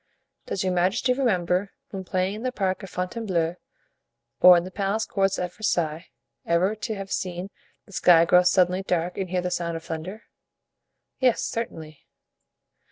[0.47, 3.57] "Does your majesty remember, when playing in the park of Fontainebleau,
[4.39, 6.07] or in the palace courts at Versailles,
[6.43, 7.51] ever to have seen
[7.85, 10.23] the sky grow suddenly dark and heard the sound of thunder?"
[11.19, 12.07] "Yes, certainly."